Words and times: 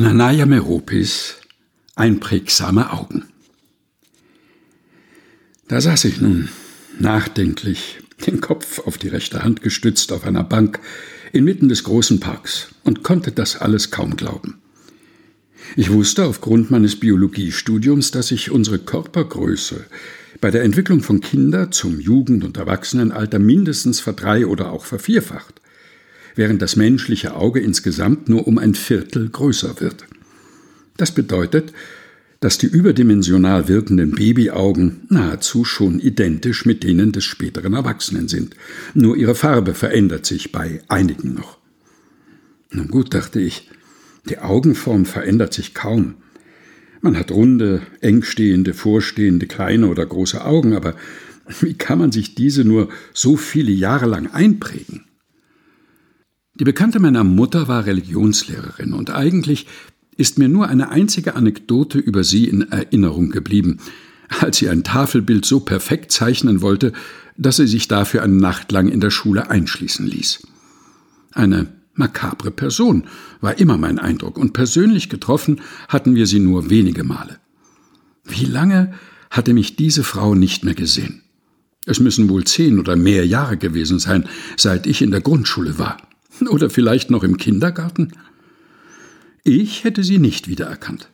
Nanaya 0.00 0.46
Meropis, 0.46 1.34
einprägsame 1.96 2.92
Augen. 2.92 3.24
Da 5.66 5.80
saß 5.80 6.04
ich 6.04 6.20
nun, 6.20 6.50
nachdenklich, 7.00 7.98
den 8.24 8.40
Kopf 8.40 8.78
auf 8.78 8.96
die 8.96 9.08
rechte 9.08 9.42
Hand 9.42 9.60
gestützt 9.60 10.12
auf 10.12 10.24
einer 10.24 10.44
Bank 10.44 10.78
inmitten 11.32 11.68
des 11.68 11.82
großen 11.82 12.20
Parks 12.20 12.68
und 12.84 13.02
konnte 13.02 13.32
das 13.32 13.56
alles 13.56 13.90
kaum 13.90 14.16
glauben. 14.16 14.62
Ich 15.74 15.90
wusste 15.90 16.26
aufgrund 16.26 16.70
meines 16.70 17.00
Biologiestudiums, 17.00 18.12
dass 18.12 18.28
sich 18.28 18.52
unsere 18.52 18.78
Körpergröße 18.78 19.84
bei 20.40 20.52
der 20.52 20.62
Entwicklung 20.62 21.02
von 21.02 21.20
Kinder 21.20 21.72
zum 21.72 21.98
Jugend- 21.98 22.44
und 22.44 22.56
Erwachsenenalter 22.56 23.40
mindestens 23.40 23.98
verdrei- 23.98 24.46
oder 24.46 24.70
auch 24.70 24.84
vervierfacht 24.84 25.60
während 26.38 26.62
das 26.62 26.76
menschliche 26.76 27.34
Auge 27.34 27.58
insgesamt 27.58 28.28
nur 28.28 28.46
um 28.46 28.58
ein 28.58 28.74
Viertel 28.74 29.28
größer 29.28 29.80
wird. 29.80 30.06
Das 30.96 31.12
bedeutet, 31.12 31.72
dass 32.38 32.58
die 32.58 32.68
überdimensional 32.68 33.66
wirkenden 33.66 34.12
Babyaugen 34.12 35.00
nahezu 35.08 35.64
schon 35.64 35.98
identisch 35.98 36.64
mit 36.64 36.84
denen 36.84 37.10
des 37.10 37.24
späteren 37.24 37.74
Erwachsenen 37.74 38.28
sind, 38.28 38.54
nur 38.94 39.16
ihre 39.16 39.34
Farbe 39.34 39.74
verändert 39.74 40.26
sich 40.26 40.52
bei 40.52 40.80
einigen 40.86 41.34
noch. 41.34 41.58
Nun 42.70 42.86
gut, 42.86 43.14
dachte 43.14 43.40
ich, 43.40 43.68
die 44.28 44.38
Augenform 44.38 45.06
verändert 45.06 45.52
sich 45.52 45.74
kaum. 45.74 46.14
Man 47.00 47.18
hat 47.18 47.32
runde, 47.32 47.82
engstehende, 48.00 48.74
vorstehende, 48.74 49.46
kleine 49.46 49.88
oder 49.88 50.06
große 50.06 50.44
Augen, 50.44 50.74
aber 50.74 50.94
wie 51.60 51.74
kann 51.74 51.98
man 51.98 52.12
sich 52.12 52.36
diese 52.36 52.64
nur 52.64 52.90
so 53.12 53.36
viele 53.36 53.72
Jahre 53.72 54.06
lang 54.06 54.30
einprägen? 54.30 55.07
Die 56.58 56.64
Bekannte 56.64 56.98
meiner 56.98 57.22
Mutter 57.22 57.68
war 57.68 57.86
Religionslehrerin 57.86 58.92
und 58.92 59.10
eigentlich 59.10 59.66
ist 60.16 60.38
mir 60.38 60.48
nur 60.48 60.66
eine 60.68 60.88
einzige 60.88 61.36
Anekdote 61.36 62.00
über 62.00 62.24
sie 62.24 62.46
in 62.46 62.62
Erinnerung 62.72 63.30
geblieben, 63.30 63.78
als 64.40 64.56
sie 64.56 64.68
ein 64.68 64.82
Tafelbild 64.82 65.44
so 65.44 65.60
perfekt 65.60 66.10
zeichnen 66.10 66.60
wollte, 66.60 66.92
dass 67.36 67.56
sie 67.56 67.68
sich 67.68 67.86
dafür 67.86 68.24
eine 68.24 68.34
Nacht 68.34 68.72
lang 68.72 68.88
in 68.88 69.00
der 69.00 69.10
Schule 69.10 69.48
einschließen 69.48 70.04
ließ. 70.04 70.48
Eine 71.32 71.68
makabre 71.94 72.50
Person 72.50 73.04
war 73.40 73.58
immer 73.58 73.78
mein 73.78 74.00
Eindruck, 74.00 74.36
und 74.36 74.52
persönlich 74.52 75.08
getroffen 75.08 75.60
hatten 75.88 76.16
wir 76.16 76.26
sie 76.26 76.40
nur 76.40 76.70
wenige 76.70 77.04
Male. 77.04 77.38
Wie 78.24 78.46
lange 78.46 78.94
hatte 79.30 79.54
mich 79.54 79.76
diese 79.76 80.02
Frau 80.02 80.34
nicht 80.34 80.64
mehr 80.64 80.74
gesehen? 80.74 81.22
Es 81.86 82.00
müssen 82.00 82.28
wohl 82.28 82.42
zehn 82.44 82.80
oder 82.80 82.96
mehr 82.96 83.24
Jahre 83.26 83.56
gewesen 83.56 84.00
sein, 84.00 84.28
seit 84.56 84.88
ich 84.88 85.02
in 85.02 85.12
der 85.12 85.20
Grundschule 85.20 85.78
war. 85.78 85.98
Oder 86.50 86.70
vielleicht 86.70 87.10
noch 87.10 87.22
im 87.22 87.36
Kindergarten? 87.36 88.12
Ich 89.44 89.84
hätte 89.84 90.04
sie 90.04 90.18
nicht 90.18 90.48
wiedererkannt. 90.48 91.08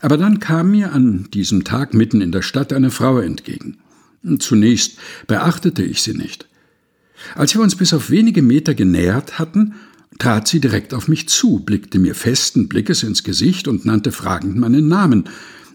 Aber 0.00 0.16
dann 0.18 0.38
kam 0.38 0.72
mir 0.72 0.92
an 0.92 1.28
diesem 1.32 1.64
Tag 1.64 1.94
mitten 1.94 2.20
in 2.20 2.32
der 2.32 2.42
Stadt 2.42 2.72
eine 2.72 2.90
Frau 2.90 3.18
entgegen. 3.18 3.78
Zunächst 4.38 4.98
beachtete 5.26 5.82
ich 5.82 6.02
sie 6.02 6.14
nicht. 6.14 6.46
Als 7.34 7.54
wir 7.54 7.62
uns 7.62 7.76
bis 7.76 7.94
auf 7.94 8.10
wenige 8.10 8.42
Meter 8.42 8.74
genähert 8.74 9.38
hatten, 9.38 9.74
trat 10.18 10.46
sie 10.46 10.60
direkt 10.60 10.94
auf 10.94 11.08
mich 11.08 11.28
zu, 11.28 11.60
blickte 11.60 11.98
mir 11.98 12.14
festen 12.14 12.68
Blickes 12.68 13.02
ins 13.02 13.24
Gesicht 13.24 13.66
und 13.68 13.84
nannte 13.84 14.12
fragend 14.12 14.56
meinen 14.56 14.88
Namen. 14.88 15.24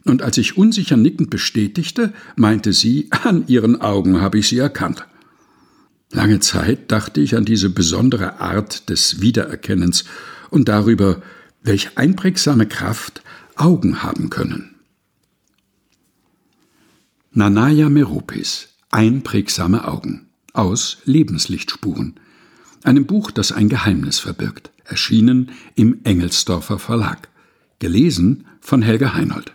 Und 0.05 0.21
als 0.21 0.37
ich 0.37 0.57
unsicher 0.57 0.97
nickend 0.97 1.29
bestätigte, 1.29 2.13
meinte 2.35 2.73
sie, 2.73 3.07
an 3.23 3.47
ihren 3.47 3.81
Augen 3.81 4.21
habe 4.21 4.39
ich 4.39 4.47
sie 4.47 4.59
erkannt. 4.59 5.05
Lange 6.11 6.39
Zeit 6.39 6.91
dachte 6.91 7.21
ich 7.21 7.35
an 7.35 7.45
diese 7.45 7.69
besondere 7.69 8.39
Art 8.39 8.89
des 8.89 9.21
Wiedererkennens 9.21 10.05
und 10.49 10.67
darüber, 10.67 11.21
welch 11.61 11.97
einprägsame 11.97 12.67
Kraft 12.67 13.21
Augen 13.55 14.01
haben 14.01 14.29
können. 14.29 14.75
Nanaya 17.31 17.89
Meropis 17.89 18.69
Einprägsame 18.91 19.87
Augen 19.87 20.29
aus 20.53 20.97
Lebenslichtspuren, 21.05 22.19
einem 22.83 23.05
Buch, 23.05 23.29
das 23.29 23.51
ein 23.51 23.69
Geheimnis 23.69 24.17
verbirgt, 24.17 24.71
erschienen 24.85 25.51
im 25.75 25.99
Engelsdorfer 26.03 26.79
Verlag, 26.79 27.29
gelesen 27.77 28.45
von 28.61 28.81
Helga 28.81 29.13
Heinold. 29.13 29.53